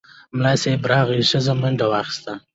[0.35, 2.33] ملا صیب راغی، ښځې منډه واخیسته.